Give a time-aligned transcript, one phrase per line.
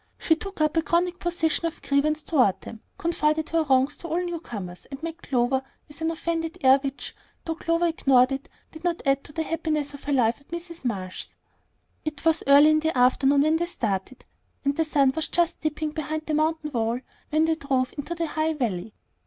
[0.17, 4.17] She took up a chronic position of grievance toward them, confided her wrongs to all
[4.19, 8.83] new comers, and met Clover with an offended air which, though Clover ignored it, did
[8.83, 10.83] not add to the happiness of her life at Mrs.
[10.83, 11.35] Marsh's.
[12.03, 14.25] It was early in the afternoon when they started,
[14.65, 16.99] and the sun was just dipping behind the mountain wall
[17.29, 18.95] when they drove into the High Valley.